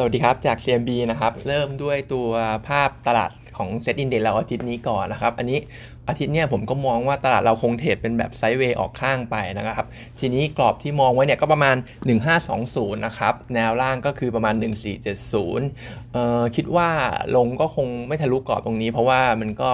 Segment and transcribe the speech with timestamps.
[0.00, 2.30] สวัสดีครับจาก CMB นะครับ เริ่มด้วยตัว
[2.68, 5.58] ภาพตลาด ของเซตอินเด็กเราอาทิตย์นี้ก่อนนะครับ อันนี้
[6.08, 9.86] อาทิตย์เนี้ยผมก็มองว่าตลาดเราคงเทรดเป็นแบบไซด์เวย์ออกข้างไปนะครับ
[10.20, 11.76] ทีนี้กรอบที่มองไว้เนี่ยก็ประมาณ
[12.40, 14.54] 1520 นะครับ แนวล่างก็คือประมาณ
[15.34, 16.88] 1470เอ่อคิดว่า
[17.36, 19.70] ลงก็คงไม่ทะลุกรอบตรงนี้ เพราะว่ามันก็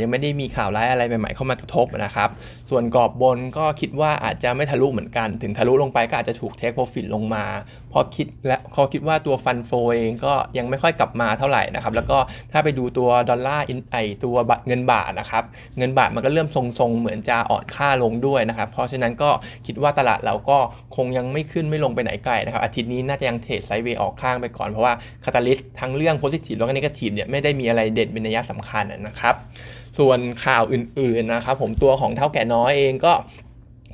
[0.00, 2.28] ยังไม่ได้มีข่าวร้ายอะไรใหม่ๆเข้ามากระทบนะครับ
[2.70, 7.44] ส่วนกรอบบนก็คิดว่าอาจจะไม่ทะลุเหมือนกัน ถึงทะลุลงไปก็อาจจะถูกเทคโปรฟิตลงมา
[7.94, 12.18] เพราะคิดและเขาคิดว่าตัว fund flow เองก็ยังไม่ค่อยกลับมาเท่าไหร่นะครับ แล้วก็
[12.52, 14.36] ถ้าไปดูตัวดอลลาร์อินไอตัว
[14.66, 15.44] เงินบาทนะครับ
[15.78, 19.30] เงินบาทมันก็เริ่มทรงๆ เหมือนจะอ่อนค่าลงด้วยนะครับ เพราะฉะนั้นก็
[19.66, 20.58] คิดว่าตลาดเราก็
[20.96, 29.34] คงยังไม่ขึ้นไม่ลงไปไหนไกลนะครับ อาทิตย์นี้น่าจะยัง trade sideway ออกข้างไปก่อนเพราะว่า catalyst ทั้งเรื่อง positive แล้วก็ negative เนี่ยไม่ได้มีอะไรเด่นเป็นนัยสำคัญนะครับ
[29.98, 33.12] ส่วนข่าวอื่นๆนะครับผมตัวของเถ้าแก่น้อยเองก็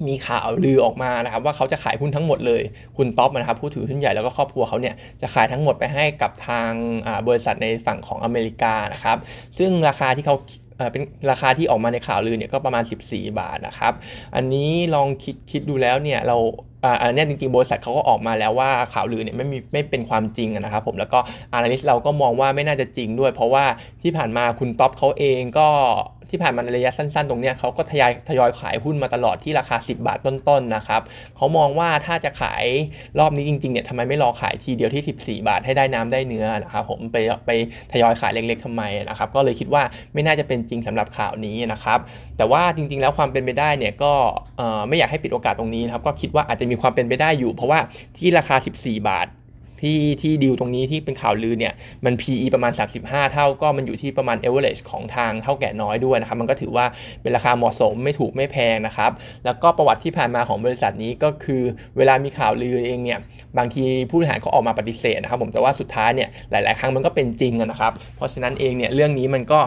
[0.07, 2.63] มีข่าวลือออกมานะครับว่าเขาจะขายหุ้นทั้งหมดเลย
[2.97, 6.73] คุณท็อปนะครับผู้ถือหุ้นใหญ่แล้วก็ครอบครัวเขาเนี่ยจะขายทั้งหมดไปให้กับทาง
[7.29, 9.17] บริษัทในฝั่งของอเมริกานะครับ
[9.59, 10.37] ซึ่งราคาที่เขา
[10.93, 13.93] เป็นราคาที่ออกมาในข่าวลือเนี่ยก็ประมาณ 14 บาทนะครับ
[14.37, 16.37] อันนี้ลองคิดคิดดูแล้วเนี่ยเรา
[17.01, 21.19] อันนี้จริงๆ บริษัทเขาก็ออกมาแล้วว่าข่าวลือเนี่ยไม่มีไม่เป็นความจริงนะครับผมแล้วก็
[21.53, 23.65] analyst เราก็มองว่าไม่น่าจะจริงด้วย เพราะว่า
[24.03, 25.69] ที่ผ่านมาคุณท็อปเขาเองก็
[26.31, 31.03] ที่ผ่านมาในระยะสั้นๆ ตรงนี้เขาก็ทยอยทยอยขายหุ้นมาตลอดที่ราคา 10 บาทต้นๆนะครับ
[31.37, 32.65] เขามองว่าถ้าจะขาย
[33.19, 37.51] รอบนี้จริงๆเนี่ยทำไมไม่รอขายทีเดียวที่ 14 บาทให้ได้น้ำได้เนื้อนะครับผมไปไป
[37.93, 39.83] ทยอยขายเล็กๆทำไมนะครับก็เลยคิดว่า
[40.15, 41.99] ไม่น่าจะเป็นจริงสำหรับข่าวนี้นะครับ
[42.37, 44.13] แต่ว่าจริงๆ แล้วความเป็นไปได้เนี่ยก็
[44.89, 47.79] ไม่อยากให้ปิดโอกาสตรงนี้นะครับก็คิดว่าอาจจะมีความเป็นไปได้อยู่ เพราะว่า
[48.19, 49.29] ที่ราคา 14 บาท
[49.83, 56.87] ที่ที่ดีลตรงนี้ที่เป็นข่าวลือเนี่ยมัน PE ประมาณ 35 เท่าก็มันอยู่ที่ประมาณ average ของทางเท่าแก่น้อยด้วยนะครับ มันก็ถือว่า
[57.23, 59.11] เป็นราคาเหมาะสมไม่ถูกไม่แพงนะครับ
[59.45, 61.63] แล้วก็ประวัติที่ผ่านมาของบริษัทนี้ก็คือ
[61.97, 63.19] เวลามีข่าวลือเองเนี่ย
[63.59, 69.61] บางทีผู้บริหารเขาออกมาปฏิเสธนะครับผมแต่ว่าสุดท้ายเนี่ยหลาย ๆ ครั้งมันก็เป็นจริงนะครับ เพราะฉะนั้นเองเนี่ยเรื่องนี้มันก็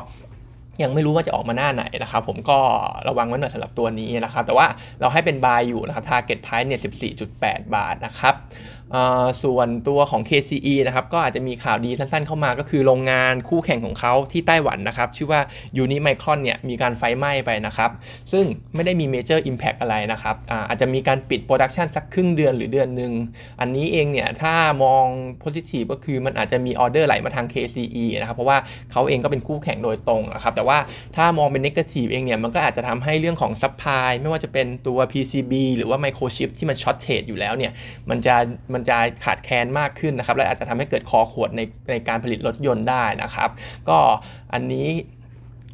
[0.83, 2.58] ยังไม่รู้ว่าจะออกมาหน้าไหนนะครับ ผมก็
[3.08, 4.67] ระวังไว้หน่อยสำหรับตัวนี้นะครับ แต่ว่า
[5.02, 6.82] เราให้เป็นบายอยู่นะครับ target price เนี่ย
[7.23, 8.33] 14.8 บาทนะครับ
[9.43, 15.42] ส่วนตัวของ KCE นะครับก็อาจจะมีข่าวดีสั้นๆเข้ามาก็คือโรงงานคู่แข่งของเขาที่ไต้หวันนะครับ ชื่อว่า
[15.83, 17.92] Unimicron เนี่ยมีการไฟไหม้ไปนะครับ
[18.31, 18.45] ซึ่ง
[18.76, 23.11] ไม่ได้มี Major Impact อะไรนะครับอาอาจจะมีการปิด production สักครึ่งเดือนหรือเดือนหนึ่ง
[23.59, 25.05] อันนี้เองเนี่ยถ้ามอง
[25.43, 28.58] positive ก็คือมันอาจจะมีออเดอร์ไหลมาทาง KCE นะครับเพราะว่า
[28.92, 30.77] เขาเองก็เป็นคู่แข่งโดยตรงนะครับแต่ว่า
[31.15, 37.71] ถ้ามองเป็น negative เองเนี่ยมันก็อาจจะทำให้เรื่องของ supply ไม่ว่าจะเป็นตัว PCB หรือว่า microchip ที่มัน shortage อยู่แล้วเนี่ย
[38.10, 38.36] มันจะ
[38.73, 41.61] มันจะขาดแคลนมากขึ้นนะครับและอาจจะทำให้เกิดคอขวดใน
[41.92, 43.49] ในการผลิตรถยนต์ได้นะครับ
[43.89, 43.98] ก็
[44.54, 44.88] อันนี้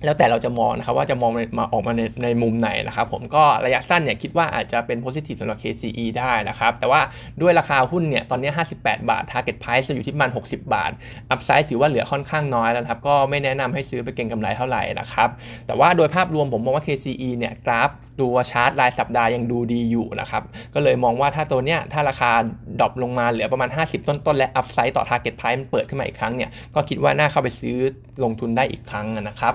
[0.05, 7.01] แล้วแต่เราจะมองนะครับว่าจะมองมาออกมาในในมุมไหนนะครับผมก็ระยะสั้นเนี่ยคิดว่าอาจจะเป็น positive สำหรับ KCE ได้นะครับ แต่ว่า
[7.41, 8.51] ด้วยราคาหุ้นเนี่ยตอนนี้
[8.81, 10.91] 58 บาท target price จะอยู่ที่ประมาณ60 บาท
[11.33, 15.29] upside ถือว่าเหลือค่อนข้างน้อยแล้วครับ ก็ไม่แนะนำให้ซื้อไปเก็งกำไรเท่าไหร่นะครับ
[15.67, 17.89] แต่ว่าโดยภาพรวมผมมองว่า KCE เนี่ยกราฟ
[18.21, 20.43] ตัวชาร์ตรายสัปดาห์ยังดูดีอยู่นะครับ
[20.73, 22.31] ก็เลยมองว่าถ้าตัวเนี้ยถ้าราคา
[22.79, 27.77] drop ลงมาเหลือประมาณ 50 ต้นๆ และ upside ต่อ target price มันเปิดขึ้นมาอีกครั้งเนี่ยก็คิดว่าน่าเข้าไปซื้อ
[28.23, 29.53] ลงทุนได้อีกครั้งนะครับ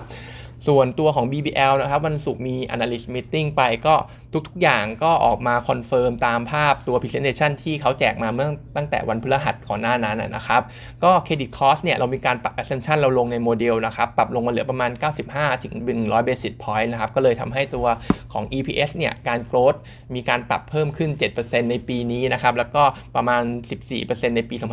[0.67, 3.95] ส่วนตัวของ BBL นะครับ วันศุกร์มี analyst meeting ไปก็
[4.49, 10.63] ทุกๆ อย่างก็ออกมา confirm ตามภาพตัว presentation ที่เขาแจกมาเมื่อตั้งแต่วันพฤหัสก่อนหน้านั้นนะครับ
[11.05, 14.91] ก็ credit cost เนี่ย เรามีการปรับ assumption เราลงในโมเดลนะครับ ปรับลงมาเหลือประมาณ
[15.27, 17.87] 95 ถึง 100 basis point นะครับ ก็เลยทำให้ตัว
[18.33, 19.79] ของ EPS เนี่ย การ growth
[20.15, 21.11] มีการปรับเพิ่มขึ้น
[21.41, 22.83] 7%ในปีนี้นะครับ แล้วก็
[23.17, 23.43] ประมาณ
[23.91, 24.67] 14%ในปี 2020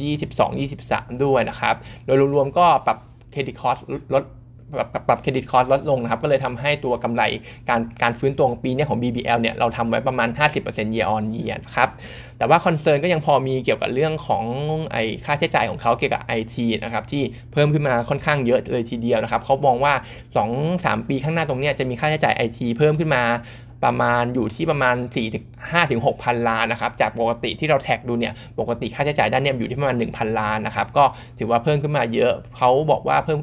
[0.00, 1.74] 22 23 ด้วยนะครับ
[2.04, 2.98] โดยรวมๆก็ปรับ
[3.32, 3.82] credit cost
[4.14, 4.24] ลด
[4.74, 7.22] ปรับปรับเครดิตคอร์สลดลงนะครับ ก็เลยทำให้ตัวกำไร
[7.68, 10.28] การการฟื้นตัวของปีนี้ของ BBL เนี่ยเราทำไว้ประมาณ
[10.62, 11.88] 50% year on year นะครับ
[12.38, 14.44] แต่ว่าคอนเซิร์นก็ยังพอมีเกี่ยวกับเรื่องของ
[14.92, 17.22] ไอค่าใช้จ่ายของเขาเกี่ยวกับ IT นะครับที่
[17.52, 19.94] เพิ่มขึ้นมาค่อนข้างเยอะเลยทีเดียวนะครับเขามองว่า
[20.54, 23.24] 2-3 ปีข้างหน้าตรงนี้จะมีค่าใช้จ่าย IT เพิ่มขึ้นมา
[23.84, 31.04] ประมาณอยู่ที่ประมาณ4ถึง5ถึง6,000ล้านนะครับ จากปกติที่เราแท็กดูเนี่ย ปกติค่าใช้จ่ายด้านนี้อยู่ที่ประมาณ 1,000 ล้านนะครับ ก็
[31.38, 33.38] ถือว่าเพิ่มขึ้นมาเยอะ เขาบอกว่าเพิ่ม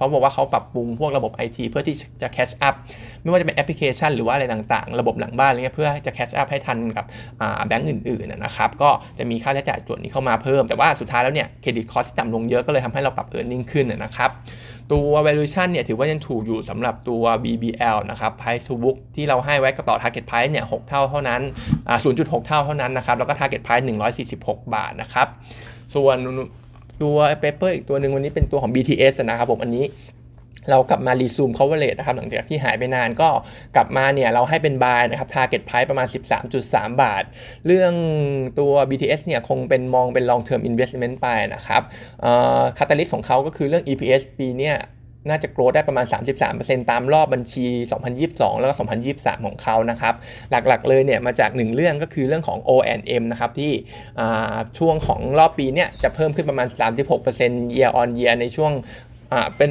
[0.00, 2.74] เขาบอกว่าเขาปรับปรุงพวกระบบ IT เพื่อที่จะแคชอัพ
[3.22, 7.04] ไม่ว่าจะเป็นแอปพลิเคชัน หรือว่าอะไรต่างๆ ระบบหลังบ้านอะไรเงี้ยเพื่อจะแคชอัพให้ทันกับ
[7.66, 14.30] แบงก์อื่นๆนะครับก็จะมีค่าใช้จ่ายส่วนนี้เข้ามาเพิ่ม แต่ว่าสุดท้ายแล้วเนี่ย credit cost ต่ำลงเยอะก็เลยทำให้เราปรับ earning ขึ้นนะครับ
[14.92, 21.42] ตัว valuation เนี่ยถือว่ายังถูกอยู่สำหรับตัว BBL นะครับ price to book ที่เราให้ไว้ก็ต่อ target price เนี่ย6เท่าเท่านั้น
[21.88, 23.84] อ่า0.6 เท่าเท่านั้นนะครับ แล้วก็ target price
[24.28, 25.28] 146 บาทนะครับ
[25.94, 26.16] ส่วน
[27.02, 29.86] ตัว paper อีกตัวหนึ่งวันนี้เป็นตัวของ BTS นะครับผมอันนี้
[30.70, 33.28] เรากลับมารีซูม coverage นะครับหลังจากที่หายไปนานก็
[33.76, 36.06] กลับมาเนี่ยเราให้เป็นบายนะครับ target price ประมาณ
[36.54, 37.24] 13.3 บาท
[37.66, 37.92] เรื่อง
[38.58, 41.82] ตัว BTS เนี่ยคงเป็นมองเป็น long term investment ไปนะครับ
[42.78, 44.76] คาตาลิสต์ของเขาก็คือเรื่อง EPS ปีเนี่ย
[45.28, 46.06] น่าจะโกรธได้ประมาณ
[46.48, 47.66] 33%ตามรอบบัญชี
[48.14, 48.74] 2022 แล้วก็
[49.10, 50.14] 2023 ของเขานะครับ
[50.50, 53.72] หลักๆ เลยเนี่ยมาจาก1เรื่องก็คือเรื่องของ O&M นะครับที่
[54.78, 56.68] ช่วงของรอบปีเนี่ยจะเพิ่มขึ้นประมาณ
[57.20, 58.72] 36% year on year ในช่วง
[59.56, 59.70] เป็น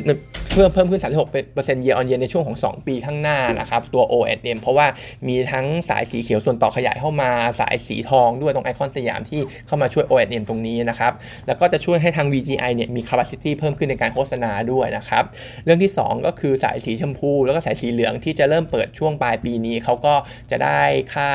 [0.52, 4.88] เพิ่มเพิ่มขึ้น 36% year on year ในช่วงของ 2 ปีข้างหน้านะครับ ตัว O&M เพราะว่า
[5.28, 11.14] มีทั้งสายสีเขียวส่วนต่อขยายเข้ามาสายสีทองด้วยตรงไอคอนสยามที่เข้ามาช่วย O&M ตรงนี้นะครับ
[11.48, 15.24] แล้วก็จะช่วยให้ทาง VGI เนี่ยมี capacity เพิ่มขึ้นในการโฆษณาด้วยนะครับ
[15.66, 20.14] เรื่องที่ 2 ก็คือสายสีชมพู แล้วก็สายสีเหลืองที่จะเริ่มเปิดช่วงปลายปีนี้เขาก็
[20.52, 20.82] จะได้
[21.16, 21.30] ค่า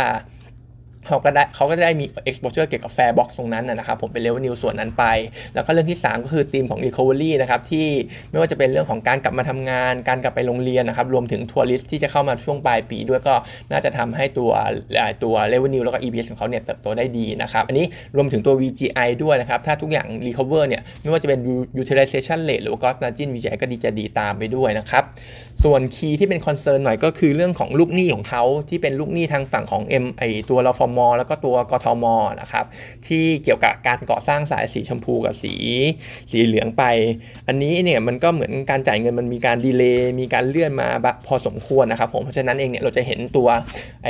[1.06, 5.04] เขาก็ได้เขาก็ได้มี exposure เกี่ยวกับ fair box ตรงนั้นนะครับผมเป็น revenue ส่วนนั้นไป
[5.54, 7.86] แล้วก็เรื่องที่ 3 ก็คือธีมของ recovery นะครับที่
[8.30, 13.34] ไม่ว่าจะเป็นเรื่องของการกลับมาทำงาน การกลับไปโรงเรียนนะครับรวมถึง tourist ที่จะเข้ามาช่วงปลายปีด้วยก็
[13.70, 14.50] น่าจะทำให้ตัว
[15.24, 17.86] ตัว revenue แล้วก็ EPS ของเขาเนี่ยเติบโตได้ดีนะครับอันนี้
[18.16, 21.40] รวมถึงตัว VGI ด้วยนะครับถ้าทุกอย่าง recover เนี่ยไม่ว่าจะเป็น
[21.82, 25.04] utilization rate หรือว่า gross margin VGI ก็ดีจะดีตามไปด้วยนะครับ
[25.64, 32.04] ส่วน key ที่เป็น concern หน่อยก็คือเรื่องของลูกหนี้ของเขาที่เป็นลูกหนี้ทางฝั่งของ M ไอตัวรฟม แล้วก็ตัวกทม
[32.40, 32.64] นะครับ
[33.06, 35.54] ที่เกี่ยวกับการก่อสร้างสายสีชมพูกับสี
[36.30, 36.84] สีเหลืองไป
[37.48, 40.88] อันนี้เนี่ยมันก็เหมือนการจ่ายเงินมันมีการ delay มีการเลื่อนมา
[41.26, 43.48] พอสมควรนะครับผมเพราะฉะนั้นเองเนี่ยเราจะเห็นตัว
[44.04, 44.08] ไอ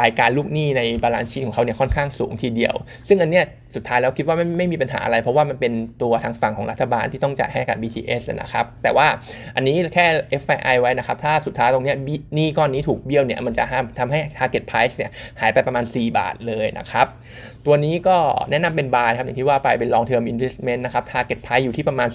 [0.00, 2.74] รายการลูกหนี้ใน balance sheet ของเขาเนี่ยค่อนข้างสูงทีเดียว
[3.08, 3.44] ซึ่งอันเนี้ย
[3.76, 5.72] สุดท้ายแล้วคิดว่าไม่ไม่มีปัญหาอะไร เพราะว่ามันเป็น
[6.02, 9.06] ตัวทางฝั่งของรัฐบาลที่ต้องจ่ายให้กับ BTS นะครับ แต่ว่า
[9.56, 10.06] อันนี้แค่
[10.42, 11.94] FYI ไว้นะครับ ถ้าสุดท้ายตรงนี้
[12.38, 13.64] นี่ก้อนนี้ถูกเบี้ยวเนี่ยมันจะ
[13.98, 15.10] ทำให้ target price เนี่ย
[15.40, 17.06] หายไปประมาณ 4 บาทเลยนะครับ
[17.66, 18.16] ตัวนี้ก็
[18.50, 22.08] แนะนำเป็นบายครับอย่างที่ว่าไปเป็น long term investment นะครับ target price อยู่ที่ประมาณ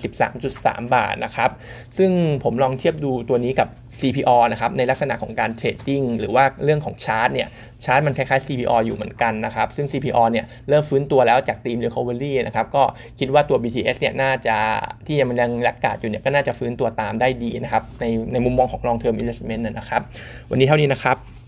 [0.44, 1.50] 13.3 บาทนะครับ
[1.98, 2.12] ซึ่ง
[2.44, 3.68] ผมลองเทียบดูตัวนี้กับ
[4.00, 7.48] CPO นะครับในลักษณะของการเทรดดิ้งหรือว่าเรื่องของชาร์ตเนี่ย
[7.86, 12.84] ชาร์ตมันคล้ายๆ CPO อยู่เหมือนกันนะครับ ซึ่ง CPO เนี่ยเริ่มฟื้นตัวแล้วจากทีม recovery นะครับก็
[13.20, 14.56] คิดว่าตัว BTS เนี่ยน่าจะ
[15.06, 20.02] ที่ยังมันยังรักกาดอยู่เนี่ยก็น่าจะฟื้นตัวตามได้ดีนะครับในในมุมมองของ long term investment นะครับ
[20.50, 21.39] วันนี้เท่านี้นะครับ